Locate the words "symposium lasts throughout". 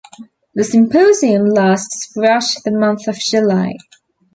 0.63-2.45